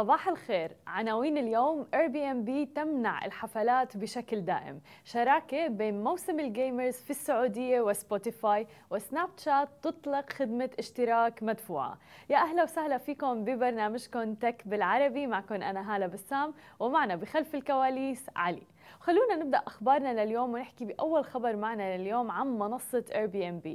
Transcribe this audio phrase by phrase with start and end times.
[0.00, 0.76] صباح الخير.
[0.86, 4.80] عناوين اليوم Airbnb تمنع الحفلات بشكل دائم.
[5.04, 11.98] شراكة بين موسم ال gamers في السعودية وسبوتيفاي وسناب شات تطلق خدمة اشتراك مدفوعة.
[12.30, 15.26] يا أهلا وسهلا فيكم ببرنامجكم تك بالعربي.
[15.26, 18.66] معكم أنا هالة بسام ومعنا بخلف الكواليس علي.
[18.98, 23.68] خلونا نبدأ أخبارنا لليوم ونحكي بأول خبر معنا لليوم عن منصة Airbnb.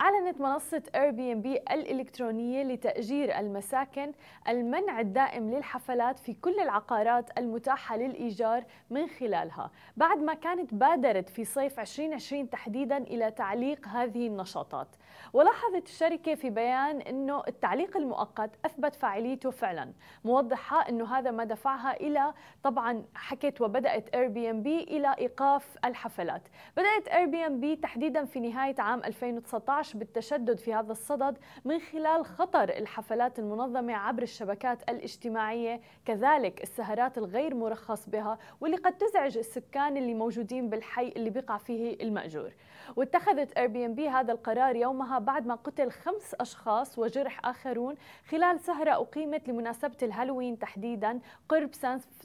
[0.00, 4.12] أعلنت منصة Airbnb الإلكترونية لتأجير المساكن
[4.48, 11.44] المنع الدائم للحفلات في كل العقارات المتاحة للإيجار من خلالها بعد ما كانت بادرت في
[11.44, 14.88] صيف 2020 تحديدا إلى تعليق هذه النشاطات.
[15.32, 19.92] ولاحظت الشركة في بيان إنه التعليق المؤقت أثبت فاعليته فعلا.
[20.24, 26.42] موضحة إنه هذا ما دفعها إلى طبعا حكت وبدأت Airbnb إلى إيقاف الحفلات.
[26.76, 33.38] بدأت Airbnb تحديدا في نهاية عام 2019 بالتشدد في هذا الصدد من خلال حظر الحفلات
[33.38, 40.68] المنظمة عبر الشبكات الاجتماعية كذلك السهرات الغير مرخص بها واللي قد تزعج السكان اللي موجودين
[40.70, 42.52] بالحي اللي بيقع فيه المأجور.
[42.96, 47.94] واتخذت Airbnb هذا القرار يومها بعد ما قتل خمس أشخاص وجرح آخرون
[48.28, 51.70] خلال سهرة أقيمت لمناسبة الهالوين تحديدا قرب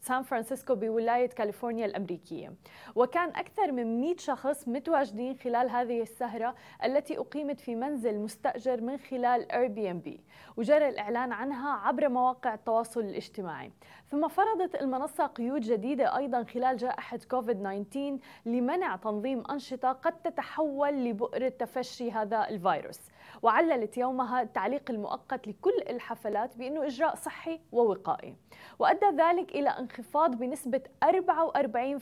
[0.02, 2.54] سان فرانسيسكو بولاية كاليفورنيا الأمريكية.
[2.96, 8.98] وكان أكثر من 100 شخص متواجدين خلال هذه السهرة التي أقيمت في منزل مستأجر من
[8.98, 10.22] خلال بي
[10.58, 13.72] وجرى الإعلان عنها عبر مواقع التواصل الاجتماعي.
[14.12, 20.94] ثم فرضت المنصة قيود جديدة أيضا خلال جائحة كوفيد 19 لمنع تنظيم أنشطة قد تتحول
[20.94, 23.00] لبؤرة تفشي هذا الفيروس.
[23.42, 28.36] وعللت يومها التعليق المؤقت لكل الحفلات بأنه إجراء صحي ووقائي.
[28.80, 31.98] وأدى ذلك إلى انخفاض بنسبة 44%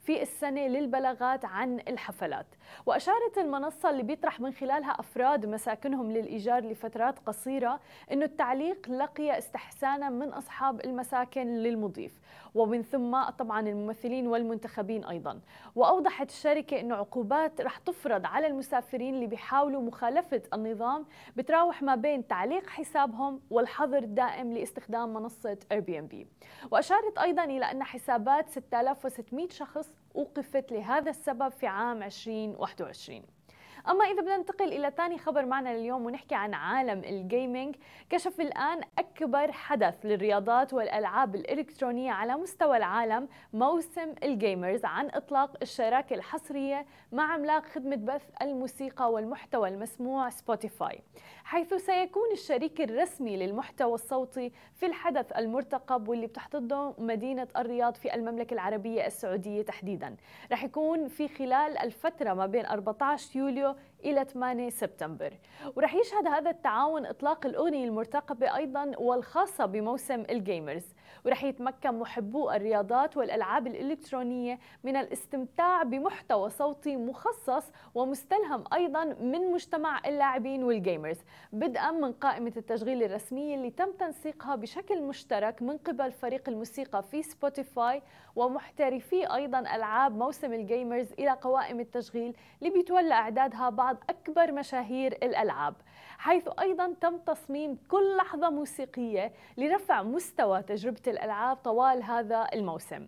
[0.00, 2.46] في السنة للبلاغات عن الحفلات.
[2.86, 7.80] وأشارت المنصة اللي بيطرح من خلالها أفراد مساكنهم للإيجار لفترات قصيرة
[8.12, 12.20] أنه التعليق لقي استحسانا من أصحاب المساكن للمضيف.
[12.54, 15.40] ومن ثم طبعا الممثلين والمنتخبين أيضا.
[15.76, 21.06] وأوضحت الشركة أنه عقوبات رح تفرض على المسافرين اللي بيحاولوا مخالفة النظام
[21.36, 26.14] بتراوح ما بين تعليق حسابهم والحظر الدائم لاستخدام منصة Airbnb.
[26.70, 28.50] وأشارت أيضا إلى أن حسابات
[29.10, 33.22] 6600 شخص أوقفت لهذا السبب في عام 2021
[33.88, 37.76] أما إذا بدنا ننتقل إلى ثاني خبر معنا لليوم ونحكي عن عالم الجيمنج
[38.10, 45.56] كشف الآن أكبر حدث للرياضات والألعاب الإلكترونية على مستوى العالم موسم ال gamers عن إطلاق
[45.62, 51.00] الشراكة الحصرية مع عملاق خدمة بث الموسيقى والمحتوى المسموع سبوتيفاي
[51.44, 58.54] حيث سيكون الشريك الرسمي للمحتوى الصوتي في الحدث المرتقب واللي بتحتضنه مدينة الرياض في المملكة
[58.54, 60.16] العربية السعودية تحديدا.
[60.52, 63.74] رح يكون في خلال الفترة ما بين 14 يوليو
[64.04, 65.34] إلى 8 سبتمبر.
[65.76, 70.84] ورح يشهد هذا التعاون إطلاق الأغنية المرتقبة أيضا والخاصة بموسم ال gamers.
[71.26, 80.00] ورح يتمكن محبو الرياضات والألعاب الإلكترونية من الاستمتاع بمحتوى صوتي مخصص ومستلهم أيضا من مجتمع
[80.06, 81.18] اللاعبين وال gamers.
[81.52, 87.22] بدءا من قائمة التشغيل الرسمية اللي تم تنسيقها بشكل مشترك من قبل فريق الموسيقى في
[87.22, 88.02] سبوتيفاي
[88.36, 95.12] ومحترفي أيضا ألعاب موسم ال gamers إلى قوائم التشغيل اللي بيتولى إعدادها بعض أكبر مشاهير
[95.12, 95.74] الألعاب
[96.18, 103.06] حيث أيضا تم تصميم كل لحظة موسيقية لرفع مستوى تجربة الألعاب طوال هذا الموسم.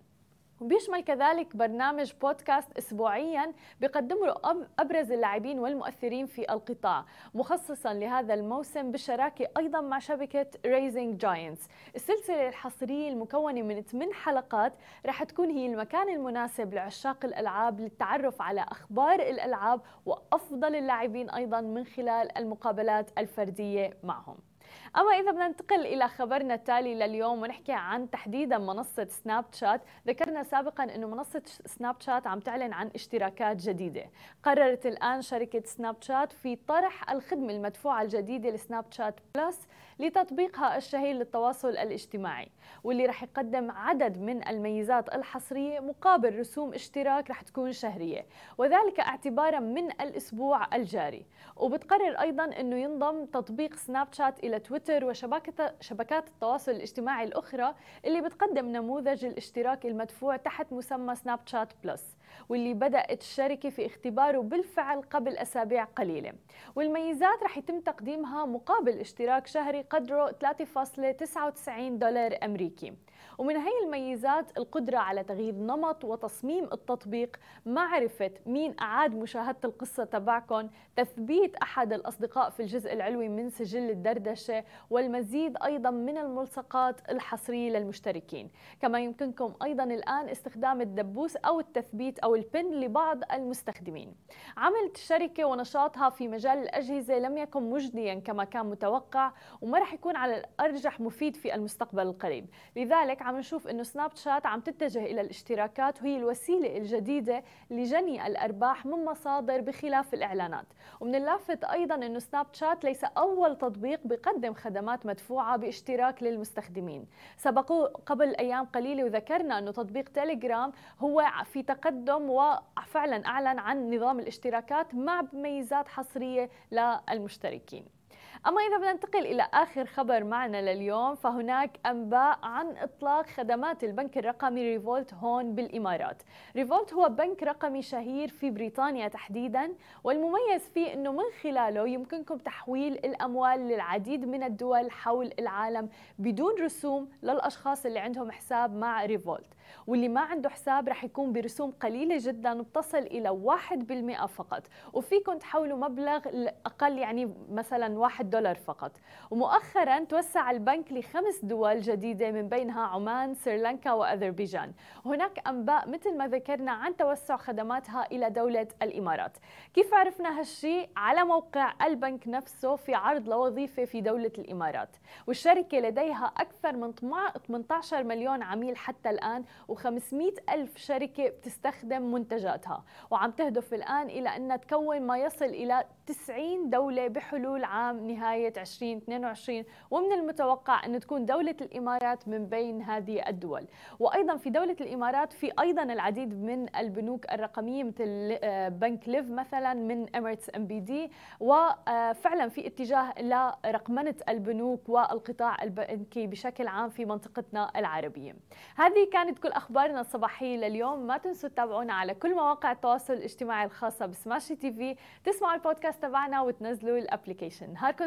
[0.63, 4.35] وبيشمل كذلك برنامج بودكاست اسبوعيا بيقدمه
[4.79, 12.49] أبرز اللاعبين والمؤثرين في القطاع مخصصا لهذا الموسم بالشراكة أيضا مع شبكة Rising Giants السلسلة
[12.49, 14.73] الحصرية المكونة من 8 حلقات
[15.07, 21.85] رح تكون هي المكان المناسب لعشاق الألعاب للتعرف على أخبار الألعاب وأفضل اللاعبين أيضا من
[21.85, 24.52] خلال المقابلات الفردية معهم.
[24.97, 29.81] أما إذا بدنا ننتقل إلى خبرنا التالي لليوم ونحكي عن تحديدا منصة سناب شات.
[30.07, 34.05] ذكرنا سابقا أنه منصة سناب شات عم تعلن عن اشتراكات جديدة.
[34.43, 39.69] قررت الآن شركة سناب شات في طرح الخدمة المدفوعة الجديدة لسناب شات Plus.
[40.03, 42.49] لتطبيقها الشهير للتواصل الاجتماعي
[42.85, 48.27] واللي رح يقدم عدد من الميزات الحصرية مقابل رسوم اشتراك رح تكون شهرية
[48.59, 51.27] وذلك اعتبارا من الأسبوع الجاري.
[51.57, 57.75] وبتقرر أيضا أنه ينضم تطبيق سناب شات إلى تويتر وشبكة شبكات التواصل الاجتماعي الأخرى
[58.05, 62.17] اللي بتقدم نموذج الاشتراك المدفوع تحت مسمى سناب شات بلس.
[62.49, 66.33] واللي بدأت الشركة في اختباره بالفعل قبل أسابيع قليلة.
[66.77, 72.93] والميزات رح يتم تقديمها مقابل اشتراك شهري قدره 3.99 دولار أمريكي.
[73.39, 77.37] ومن هي الميزات القدرة على تغيير نمط وتصميم التطبيق
[77.67, 84.65] معرفة مين أعاد مشاهدة القصة تبعكم تثبيت أحد الأصدقاء في الجزء العلوي من سجل الدردشة
[84.91, 88.51] والمزيد أيضا من الملصقات الحصرية للمشتركين.
[88.81, 94.15] كما يمكنكم أيضا الآن استخدام الدبوس أو التثبيت أو البن لبعض المستخدمين.
[94.57, 100.17] عملت الشركة ونشاطها في مجال الأجهزة لم يكن مجديا كما كان متوقع وما رح يكون
[100.17, 102.47] على الأرجح مفيد في المستقبل القريب.
[102.77, 108.87] لذلك عم نشوف أنه سناب شات عم تتجه إلى الاشتراكات وهي الوسيلة الجديدة لجني الأرباح
[108.87, 110.67] من مصادر بخلاف الإعلانات.
[111.01, 117.07] ومن اللافت أيضا أنه سناب شات ليس أول تطبيق بقدم خدمات مدفوعة باشتراك للمستخدمين.
[117.37, 124.19] سبقوا قبل أيام قليلة وذكرنا أنه تطبيق تيليجرام هو في تقدم وفعلا أعلن عن نظام
[124.21, 128.02] الاشتراكات مع ميزات حصرية للمشتركين.
[128.47, 134.19] أما إذا بدنا ننتقل إلى آخر خبر معنا لليوم فهناك أنباء عن إطلاق خدمات البنك
[134.19, 136.23] الرقمي ريفولت هون بالإمارات.
[136.57, 139.73] ريفولت هو بنك رقمي شهير في بريطانيا تحديدا
[140.05, 147.09] والمميز فيه أنه من خلاله يمكنكم تحويل الأموال للعديد من الدول حول العالم بدون رسوم
[147.23, 149.55] للأشخاص اللي عندهم حساب مع ريفولت.
[149.87, 154.63] واللي ما عنده حساب رح يكون برسوم قليلة جدا بتصل إلى 1% فقط.
[154.93, 156.21] وفيكم تحولوا مبلغ
[156.67, 158.93] أقل يعني مثلا 1 دولار فقط.
[159.31, 164.73] ومؤخرا توسع البنك لخمس دول جديدة من بينها عمان سريلانكا وأذربيجان.
[165.05, 169.37] هناك أنباء مثل ما ذكرنا عن توسع خدماتها إلى دولة الإمارات.
[169.75, 174.97] كيف عرفنا هالشيء؟ على موقع البنك نفسه في عرض لوظيفة في دولة الإمارات.
[175.27, 182.85] والشركة لديها أكثر من 18 مليون عميل حتى الآن و500 ألف شركة بتستخدم منتجاتها.
[183.11, 189.65] وعم تهدف الآن إلى أن تكون ما يصل إلى 90 دولة بحلول عام نهاية 2022
[189.91, 193.67] ومن المتوقع أن تكون دولة الإمارات من بين هذه الدول.
[193.99, 199.75] وأيضا في دولة الإمارات في أيضا العديد من البنوك الرقمية مثل آه، بنك Liv مثلا
[199.75, 208.37] من Emirates NBD وفعلا في اتجاه لرقمنة البنوك والقطاع البنكي بشكل عام في منطقتنا العربية.
[208.77, 211.07] هذه كانت كل أخبارنا الصباحية لليوم.
[211.07, 214.97] ما تنسوا تتابعونا على كل مواقع التواصل الاجتماعي الخاصة ب Smashi TV.
[215.25, 217.73] تسمعوا البودكاست تبعنا وتنزلوا ال application.
[217.73, 218.05] نهاركم